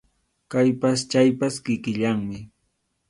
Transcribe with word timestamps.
Kaypas 0.53 0.99
chaypas 1.11 1.55
kikillanmi. 1.65 2.39